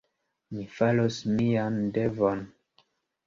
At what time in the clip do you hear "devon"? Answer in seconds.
1.99-2.41